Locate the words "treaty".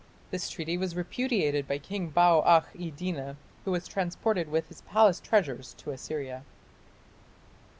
0.49-0.79